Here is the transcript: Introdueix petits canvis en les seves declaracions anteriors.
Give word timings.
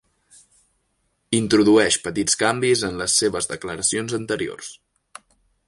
Introdueix 1.39 1.99
petits 2.07 2.39
canvis 2.45 2.83
en 2.89 2.97
les 3.03 3.19
seves 3.23 3.51
declaracions 3.55 4.17
anteriors. 4.23 4.73